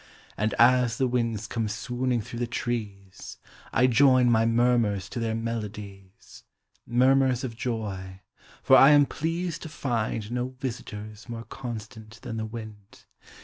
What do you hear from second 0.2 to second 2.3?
And as the winds come swooning